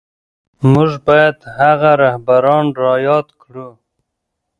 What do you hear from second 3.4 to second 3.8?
کړو.